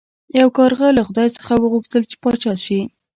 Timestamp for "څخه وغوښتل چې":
1.37-2.15